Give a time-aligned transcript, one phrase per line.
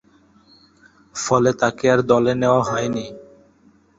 [1.15, 3.05] ফলে তাকে আর দলে নেয়া হয়নি।